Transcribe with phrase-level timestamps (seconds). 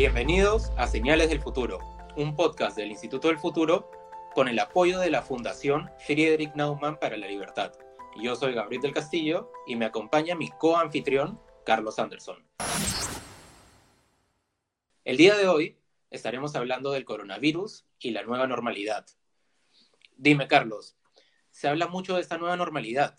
[0.00, 1.78] Bienvenidos a Señales del Futuro,
[2.16, 3.90] un podcast del Instituto del Futuro
[4.34, 7.74] con el apoyo de la Fundación Friedrich Naumann para la Libertad.
[8.18, 12.42] Yo soy Gabriel del Castillo y me acompaña mi coanfitrión, Carlos Anderson.
[15.04, 15.76] El día de hoy
[16.08, 19.04] estaremos hablando del coronavirus y la nueva normalidad.
[20.16, 20.96] Dime, Carlos,
[21.50, 23.18] se habla mucho de esta nueva normalidad,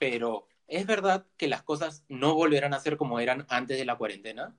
[0.00, 3.96] pero ¿es verdad que las cosas no volverán a ser como eran antes de la
[3.96, 4.58] cuarentena?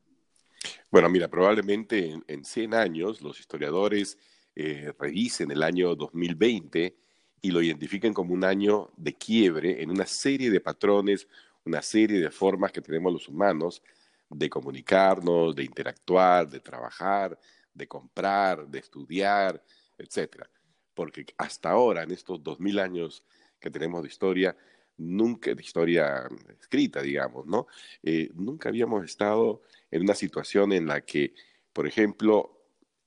[0.92, 4.18] Bueno, mira, probablemente en, 100 años los historiadores
[4.56, 6.96] eh, revisen el año 2020
[7.42, 11.28] y lo identifiquen como un año de quiebre en una serie de patrones,
[11.64, 13.84] una serie de formas que tenemos los humanos
[14.32, 17.40] de comunicarnos, de interactuar, de trabajar,
[17.72, 19.64] de comprar, de estudiar,
[19.96, 20.50] etcétera.
[20.96, 23.24] Porque hasta ahora, en estos 2000 años
[23.60, 24.58] que tenemos de historia,
[25.00, 26.28] nunca, de historia
[26.60, 27.68] escrita, digamos, ¿no?
[28.04, 31.34] Eh, nunca habíamos estado en una situación en la que,
[31.74, 32.60] por ejemplo,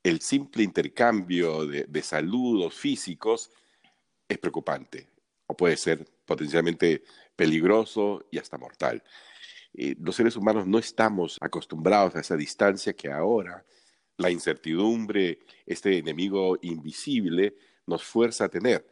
[0.02, 3.50] el simple intercambio de, saludos físicos
[4.28, 5.08] es preocupante
[5.46, 7.04] o puede ser potencialmente
[7.36, 9.02] peligroso y hasta mortal.
[9.74, 13.64] Eh, los seres humanos no estamos acostumbrados a esa distancia que ahora
[14.16, 17.54] la incertidumbre, este enemigo invisible,
[17.86, 18.86] nos fuerza a tener.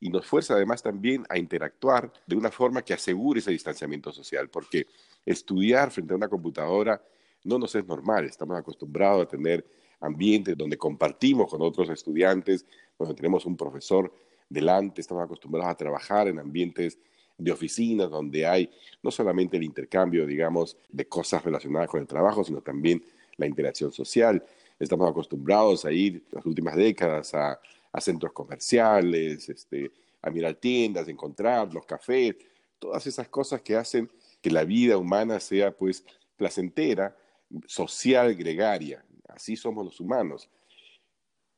[0.00, 4.48] Y nos fuerza además también a interactuar de una forma que asegure ese distanciamiento social,
[4.48, 4.86] porque
[5.26, 7.02] estudiar frente a una computadora
[7.44, 8.24] no nos es normal.
[8.24, 9.64] Estamos acostumbrados a tener
[10.00, 12.64] ambientes donde compartimos con otros estudiantes,
[12.98, 14.12] donde tenemos un profesor
[14.48, 16.98] delante, estamos acostumbrados a trabajar en ambientes
[17.38, 18.70] de oficinas donde hay
[19.02, 23.02] no solamente el intercambio, digamos, de cosas relacionadas con el trabajo, sino también
[23.36, 24.44] la interacción social.
[24.78, 27.58] Estamos acostumbrados a ir las últimas décadas a,
[27.92, 29.90] a centros comerciales, este,
[30.22, 32.36] a mirar tiendas, a encontrar los cafés,
[32.78, 34.10] todas esas cosas que hacen
[34.40, 36.04] que la vida humana sea pues
[36.36, 37.16] placentera
[37.66, 39.04] social gregaria.
[39.28, 40.48] Así somos los humanos.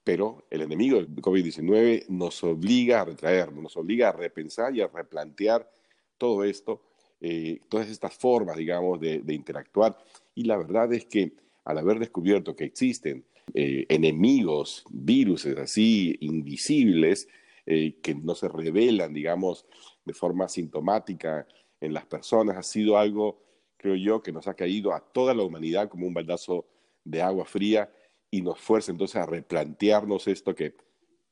[0.04, 4.88] Pero el enemigo del COVID-19 nos obliga a retraernos, nos obliga a repensar y a
[4.88, 5.70] replantear
[6.18, 6.82] todo esto,
[7.20, 9.96] eh, todas estas formas, digamos, de, interactuar.
[10.34, 11.32] Y la verdad es que
[11.64, 17.28] al haber descubierto que existen eh, enemigos, virus así invisibles,
[17.66, 19.66] eh, que no se revelan, digamos,
[20.04, 21.46] de forma sintomática
[21.80, 23.42] en las personas, ha sido algo
[23.82, 26.66] creo yo, que nos ha caído a toda la humanidad como un baldazo
[27.04, 27.92] de agua fría
[28.30, 30.76] y nos fuerza entonces a replantearnos esto que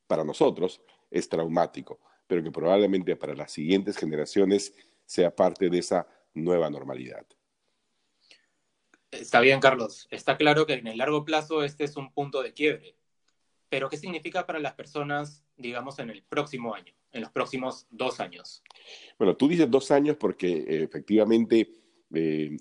[0.05, 4.73] para nosotros es traumático, pero que probablemente para las siguientes generaciones
[5.05, 7.25] sea parte de esa nueva normalidad.
[9.11, 10.07] Está bien, Carlos.
[10.09, 12.95] Está claro que en el largo plazo este es un punto de quiebre.
[13.69, 18.19] Pero ¿qué significa para las personas, digamos, en el próximo año, en los próximos dos
[18.19, 18.63] años?
[19.17, 21.71] Bueno, tú dices dos años porque efectivamente
[22.13, 22.57] eh,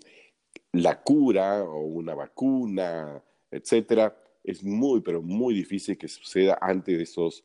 [0.72, 7.02] la cura o una vacuna, etcétera, es muy, pero muy difícil que suceda antes de
[7.02, 7.44] esos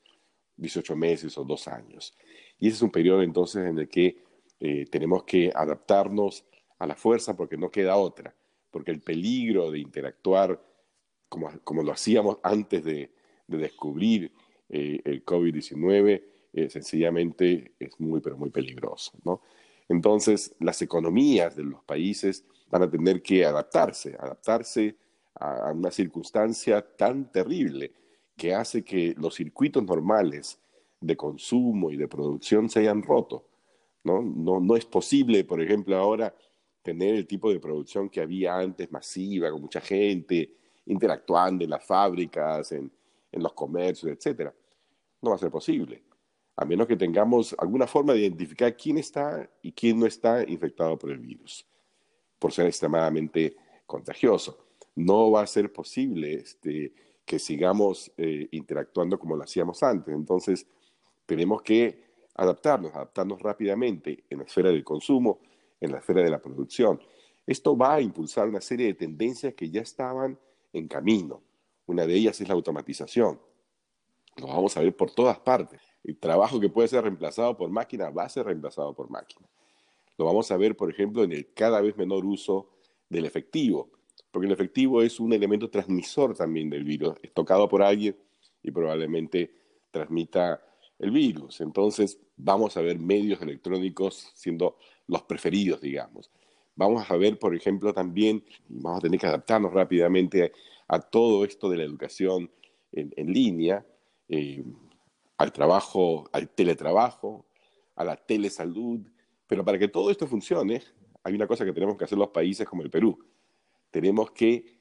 [0.58, 2.16] 18 meses o dos años.
[2.60, 4.24] Y ese es un periodo entonces en el que
[4.60, 6.46] eh, tenemos que adaptarnos
[6.80, 8.36] a la fuerza porque no queda otra,
[8.76, 10.62] porque el peligro de interactuar
[11.30, 13.10] como, como lo hacíamos antes de,
[13.48, 14.34] de descubrir
[14.68, 16.22] eh, el COVID-19
[16.68, 19.14] sencillamente es muy, pero muy peligroso.
[19.24, 19.40] ¿no?
[19.88, 24.98] Entonces, las economías de los países van a tener que adaptarse, adaptarse
[25.36, 27.94] a una circunstancia tan terrible
[28.36, 30.60] que hace que los circuitos normales
[31.00, 33.48] de consumo y de producción se hayan roto.
[34.04, 34.22] ¿no?
[34.22, 36.36] No, es posible, por ejemplo, ahora
[36.86, 41.84] tener el tipo de producción que había antes, masiva, con mucha gente, interactuando en las
[41.84, 42.90] fábricas, en,
[43.32, 44.52] en los comercios, etc.
[45.22, 46.04] No va a ser posible
[46.58, 50.98] a menos que tengamos alguna forma de identificar quién está y quién no está infectado
[50.98, 51.68] por el virus,
[52.40, 54.66] por ser extremadamente contagioso.
[54.96, 56.94] No va a ser posible este,
[57.26, 60.16] que sigamos eh, interactuando como lo hacíamos antes.
[60.16, 60.66] Entonces,
[61.26, 65.40] tenemos que adaptarnos, adaptarnos rápidamente en la esfera del consumo,
[65.86, 67.00] en la esfera de la producción.
[67.48, 70.38] Esto va a impulsar una serie de tendencias que ya estaban
[70.74, 71.42] en camino.
[71.86, 73.40] Una de ellas es la automatización.
[74.38, 78.10] Lo vamos a ver por todas partes el trabajo que puede ser reemplazado por máquina
[78.12, 79.48] va a ser reemplazado por máquina.
[80.18, 82.70] Lo vamos a ver, por ejemplo, en el cada vez menor uso
[83.10, 83.90] del efectivo,
[84.32, 88.16] porque el efectivo es un elemento transmisor también del virus, es tocado por alguien
[88.62, 89.52] y probablemente
[89.90, 90.62] transmita
[91.00, 91.62] el virus.
[91.62, 94.78] Entonces, vamos a ver medios electrónicos siendo
[95.08, 96.32] los preferidos, digamos.
[96.76, 100.52] Vamos a ver, por ejemplo, también, vamos a tener que adaptarnos rápidamente
[100.88, 102.52] a, todo esto de la educación
[102.92, 103.86] en, línea.
[104.28, 104.64] Eh,
[105.38, 107.46] al trabajo, al teletrabajo,
[107.96, 109.02] a la telesalud.
[109.48, 110.82] Pero para que todo esto funcione,
[111.24, 113.18] hay una cosa que tenemos que hacer los países como el Perú.
[113.92, 114.80] Tenemos que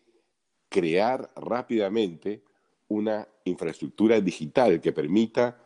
[0.69, 2.43] crear rápidamente
[2.89, 5.64] una infraestructura digital que permita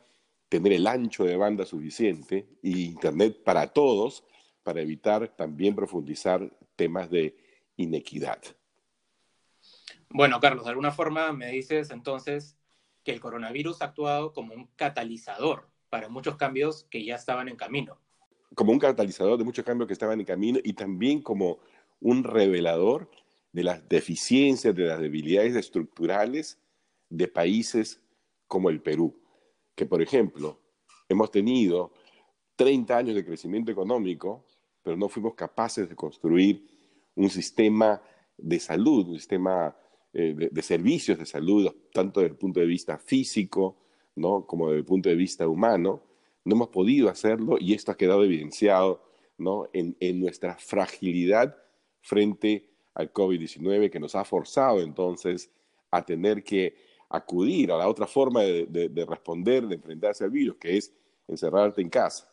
[0.49, 4.25] tener el ancho de banda suficiente y Internet para todos
[4.62, 7.37] para evitar también profundizar temas de
[7.77, 8.39] inequidad.
[10.11, 12.56] Bueno, Carlos, de alguna forma me dices entonces
[13.05, 17.56] que el coronavirus ha actuado como un catalizador para muchos cambios que ya estaban en
[17.56, 17.99] camino.
[18.55, 21.59] Como un catalizador de muchos cambios que estaban en camino y también como
[22.00, 23.11] un revelador
[23.53, 26.59] de las deficiencias, de las debilidades estructurales
[27.09, 28.00] de países
[28.47, 29.19] como el Perú,
[29.78, 30.58] que por ejemplo
[31.08, 31.92] hemos tenido
[32.56, 34.44] 30 años de crecimiento económico,
[34.82, 36.66] pero no fuimos capaces de construir
[37.14, 38.02] un sistema
[38.36, 39.76] de salud, un sistema
[40.12, 43.76] eh, de, servicios de salud, tanto desde el punto de vista físico
[44.16, 44.44] ¿no?
[44.46, 46.02] como desde el punto de vista humano.
[46.44, 49.04] No hemos podido hacerlo y esto ha quedado evidenciado
[49.38, 49.69] ¿no?
[49.72, 51.56] en, en nuestra fragilidad
[52.00, 55.52] frente al COVID-19 que nos ha forzado entonces
[55.92, 60.76] a tener que acudir a la otra forma de, responder, de enfrentarse al virus, que
[60.76, 60.94] es
[61.26, 62.28] encerrarte en casa.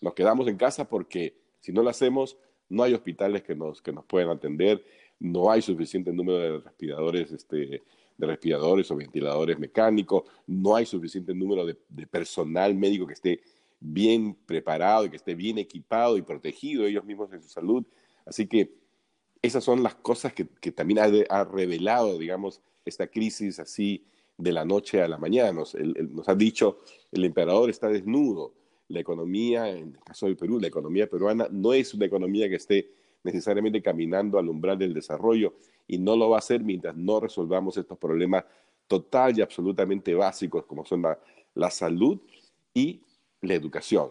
[0.00, 2.36] Nos quedamos en casa porque si no lo hacemos,
[2.68, 4.84] no hay hospitales que nos, que nos puedan atender,
[5.18, 7.82] no hay suficiente número de respiradores, este,
[8.16, 13.40] de respiradores o ventiladores mecánicos, no hay suficiente número de, de personal médico que esté
[13.78, 17.84] bien preparado y que esté bien equipado y protegido ellos mismos en su salud.
[18.24, 18.81] Así que
[19.42, 24.06] esas son las cosas que, también ha, revelado, digamos, esta crisis así
[24.38, 25.52] de la noche a la mañana.
[25.52, 25.76] Nos,
[26.28, 26.80] ha dicho,
[27.10, 28.54] el emperador está desnudo.
[28.88, 32.56] La economía, en el caso del Perú, la economía peruana no es una economía que
[32.56, 32.90] esté
[33.24, 35.54] necesariamente caminando al umbral del desarrollo
[35.86, 38.44] y no lo va a hacer mientras no resolvamos estos problemas
[38.86, 41.04] total y absolutamente básicos como son
[41.54, 42.20] la salud
[42.74, 43.00] y
[43.40, 44.10] la educación.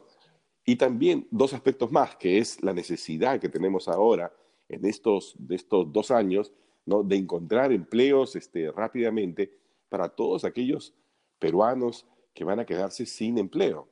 [0.66, 4.32] Y también dos aspectos más, que es la necesidad que tenemos ahora
[4.72, 6.54] en estos, de estos dos años,
[6.86, 7.04] ¿no?
[7.04, 9.52] de encontrar empleos este, rápidamente
[9.90, 10.96] para todos aquellos
[11.38, 13.90] peruanos que van a quedarse sin empleo,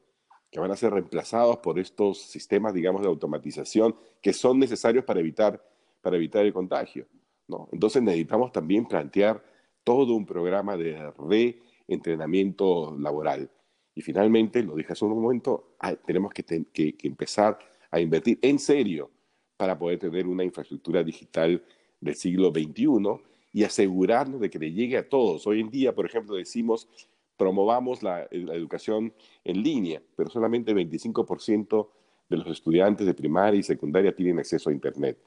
[0.50, 5.20] que van a ser reemplazados por estos sistemas, digamos, de automatización que son necesarios para
[5.20, 5.62] evitar,
[6.02, 7.06] para evitar el contagio.
[7.48, 7.68] ¿no?
[7.72, 9.44] Entonces necesitamos también plantear
[9.84, 11.12] todo un programa de
[11.88, 13.52] reentrenamiento laboral.
[13.94, 17.60] Y finalmente, lo dije hace un momento, tenemos que, que empezar
[17.92, 19.12] a invertir en serio
[19.60, 21.62] para poder tener una infraestructura digital
[22.00, 23.22] del siglo XXI
[23.52, 25.46] y asegurarnos de que le llegue a todos.
[25.48, 26.88] Hoy en día, por ejemplo, decimos,
[27.36, 29.14] promovamos la, educación
[29.44, 31.90] en línea, pero solamente el 25%
[32.30, 35.18] de los estudiantes de primaria y secundaria tienen acceso a Internet.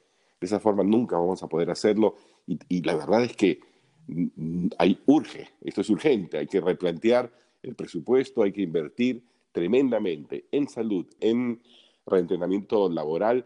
[0.41, 2.15] De esa forma nunca vamos a poder hacerlo
[2.47, 3.59] y, la verdad es que
[4.07, 7.31] mm, hay, urge, esto es urgente, hay que replantear
[7.61, 11.61] el presupuesto, hay que invertir tremendamente en salud, en
[12.07, 13.45] reentrenamiento laboral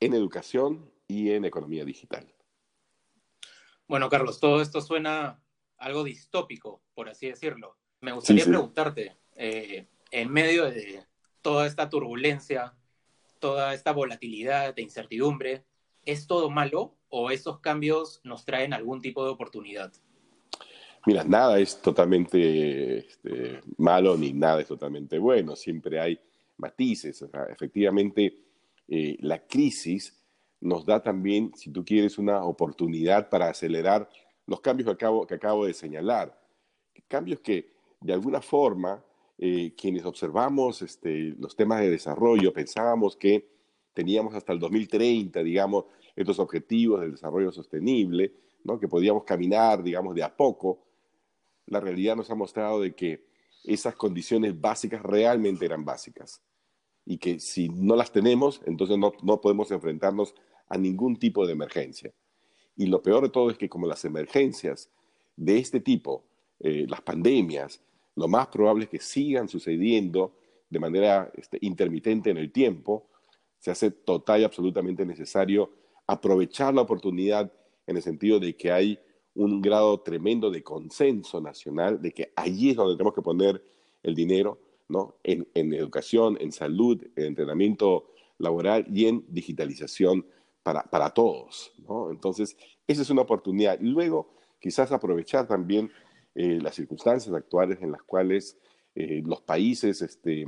[0.00, 2.32] en educación y en economía digital.
[3.86, 5.42] Bueno, Carlos, todo esto suena
[5.78, 7.76] algo distópico, por así decirlo.
[8.00, 11.04] Me gustaría preguntarte, eh, en medio de
[11.42, 12.74] toda esta turbulencia,
[13.38, 15.64] toda esta volatilidad e incertidumbre,
[16.04, 19.92] ¿es todo malo o esos cambios nos traen algún tipo de oportunidad?
[21.06, 26.20] Mira, nada es totalmente este, malo ni nada es totalmente bueno, siempre hay
[26.58, 27.24] matices.
[27.50, 28.47] efectivamente,
[28.88, 30.18] eh, la crisis
[30.60, 34.08] nos da también, si tú quieres, una oportunidad para acelerar
[34.46, 36.40] los cambios que acabo, que acabo de señalar.
[37.06, 39.04] Cambios que, de alguna forma,
[39.36, 43.48] eh, quienes observamos este, los temas de desarrollo, pensábamos que
[43.92, 45.84] teníamos hasta el 2030, digamos,
[46.16, 48.32] estos objetivos del desarrollo sostenible,
[48.64, 48.80] ¿no?
[48.80, 50.86] que podíamos caminar, digamos, de a poco.
[51.66, 53.28] La realidad nos ha mostrado de que
[53.64, 56.42] esas condiciones básicas realmente eran básicas
[57.10, 60.34] y que si no las tenemos, entonces no, no podemos enfrentarnos
[60.68, 62.12] a ningún tipo de emergencia.
[62.76, 64.90] Y lo peor de todo es que como las emergencias
[65.34, 66.26] de este tipo,
[66.60, 67.80] eh, las pandemias,
[68.14, 70.34] lo más probable es que sigan sucediendo
[70.68, 73.08] de manera este, intermitente en el tiempo,
[73.58, 75.72] se hace total y absolutamente necesario
[76.06, 77.50] aprovechar la oportunidad
[77.86, 78.98] en el sentido de que hay
[79.34, 83.64] un grado tremendo de consenso nacional, de que allí es donde tenemos que poner
[84.02, 84.60] el dinero,
[85.22, 90.26] en, educación, en salud, en entrenamiento laboral y en digitalización
[90.62, 91.72] para, todos,
[92.10, 92.54] Entonces,
[92.86, 93.78] esa es una oportunidad.
[93.80, 95.90] Luego, quizás aprovechar también
[96.34, 98.58] eh, las circunstancias actuales en las cuales
[98.94, 100.46] eh, los países este,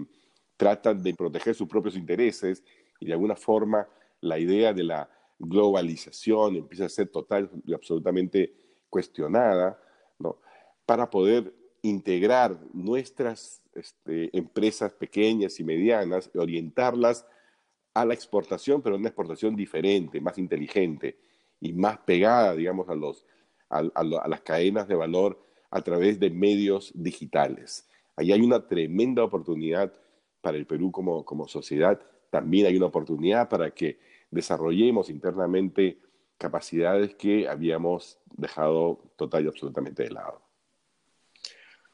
[0.58, 2.62] tratan de proteger sus propios intereses
[2.98, 3.88] y de alguna forma
[4.20, 8.52] la idea de la globalización empieza a ser total y absolutamente
[8.90, 9.80] cuestionada,
[10.84, 17.26] Para poder integrar nuestras este, empresas pequeñas y medianas, orientarlas
[17.94, 21.16] a la exportación, pero una exportación diferente, más inteligente
[21.60, 23.24] y más pegada, digamos, a los,
[23.68, 27.88] a, las cadenas de valor a través de medios digitales.
[28.16, 29.92] Ahí hay una tremenda oportunidad
[30.40, 32.00] para el Perú como, como sociedad.
[32.30, 33.98] También hay una oportunidad para que
[34.30, 35.98] desarrollemos internamente
[36.38, 40.49] capacidades que habíamos dejado total y absolutamente de lado.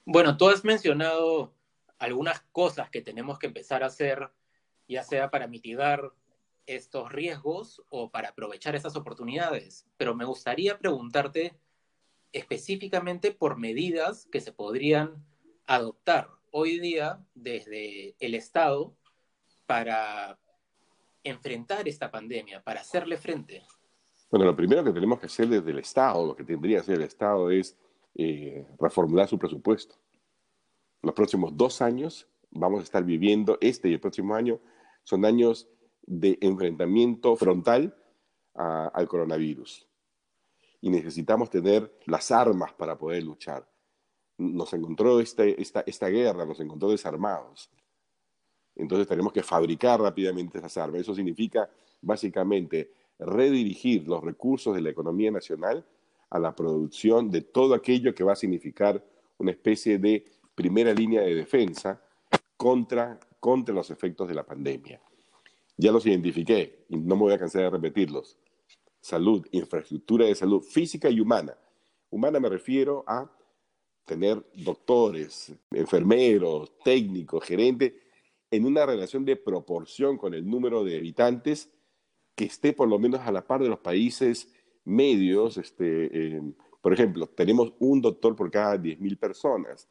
[0.08, 1.52] Bueno, tú has mencionado
[1.98, 4.30] algunas cosas que tenemos que empezar a hacer,
[4.86, 6.12] ya sea para mitigar
[6.64, 11.58] estos riesgos o para aprovechar esas oportunidades, pero me gustaría preguntarte
[12.32, 15.26] específicamente por medidas que se podrían
[15.66, 18.94] adoptar hoy día desde el Estado
[19.66, 20.38] para
[21.24, 23.64] enfrentar esta pandemia, para hacerle frente.
[24.30, 26.94] Bueno, lo primero que tenemos que hacer desde el Estado, lo que tendría que hacer
[26.94, 27.76] el Estado es
[28.18, 29.94] eh, reformular su presupuesto.
[31.02, 34.58] Los próximos dos años vamos a estar viviendo, este y el próximo año,
[35.04, 35.68] son años
[36.06, 37.94] de enfrentamiento frontal
[38.54, 39.86] al coronavirus.
[40.80, 43.68] Y necesitamos tener las armas para poder luchar.
[44.38, 47.70] Nos encontró este, esta, esta guerra, nos encontró desarmados.
[48.74, 51.02] Entonces tenemos que fabricar rápidamente esas armas.
[51.02, 51.68] Eso significa
[52.00, 55.84] básicamente redirigir los recursos de la economía nacional
[56.30, 59.04] a la producción de todo aquello que va a significar
[59.38, 62.02] una especie de primera línea de defensa
[62.56, 65.00] contra, contra los efectos de la pandemia.
[65.76, 68.38] Ya los identifiqué y no me voy a cansar de repetirlos.
[69.00, 71.56] Salud, infraestructura de salud física y humana.
[72.10, 73.30] Humana me refiero a
[74.04, 77.92] tener doctores, enfermeros, técnicos, gerentes,
[78.50, 81.70] en una relación de proporción con el número de habitantes
[82.34, 84.52] que esté por lo menos a la par de los países
[84.86, 85.58] medios.
[85.58, 86.40] Este,
[86.80, 89.88] por ejemplo, tenemos un doctor por cada 10.000 personas.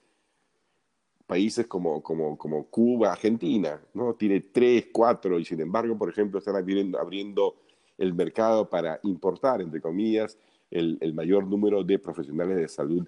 [1.28, 4.14] Países como, como, como, Cuba, Argentina, ¿no?
[4.14, 7.56] Tiene tres, cuatro, y sin embargo, por ejemplo, están abriendo, abriendo
[7.98, 10.38] el mercado para importar, entre comillas,
[10.70, 13.08] el, el mayor número de profesionales de salud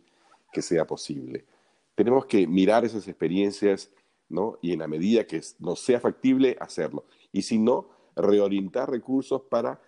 [0.52, 1.46] que sea posible.
[1.94, 3.92] Tenemos que mirar esas experiencias,
[4.30, 4.58] ¿no?
[4.62, 7.06] Y en la medida que nos sea factible, hacerlo.
[7.32, 9.80] Y si no, reorientar recursos para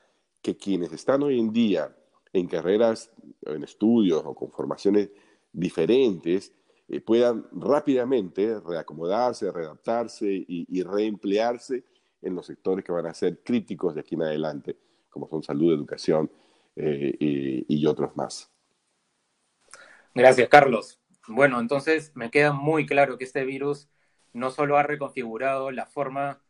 [0.41, 1.95] que quienes están hoy en día
[2.31, 5.09] en carreras, en estudios o con formaciones
[5.51, 6.53] diferentes,
[6.87, 11.83] eh, puedan rápidamente reacomodarse, readaptarse y, reemplearse
[12.21, 14.77] en los sectores que van a ser críticos de aquí en adelante,
[15.09, 16.29] como son salud, educación
[16.75, 18.51] eh, y otros más.
[20.13, 20.99] Gracias, Carlos.
[21.27, 23.87] Bueno, entonces me queda muy claro que este virus
[24.33, 26.41] no solo ha reconfigurado la forma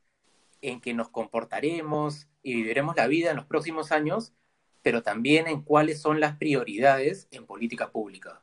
[0.62, 4.34] en que nos comportaremos y viviremos la vida en los próximos años,
[4.82, 8.42] pero también en cuáles son las prioridades en política pública.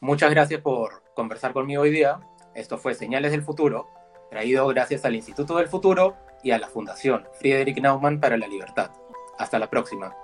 [0.00, 2.20] Muchas gracias por conversar conmigo hoy día.
[2.54, 3.88] Esto fue Señales del Futuro,
[4.30, 8.90] traído gracias al Instituto del Futuro y a la Fundación Friedrich Naumann para la Libertad.
[9.38, 10.14] Hasta la próxima.